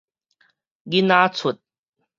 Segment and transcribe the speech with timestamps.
[0.89, 1.59] 囡仔齣